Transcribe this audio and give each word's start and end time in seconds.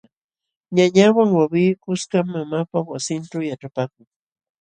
Ñañawan 0.77 1.29
wawqii 1.37 1.71
kuskam 1.83 2.25
mamaapa 2.33 2.77
wasinćhu 2.89 3.37
yaćhapaakun. 3.49 4.05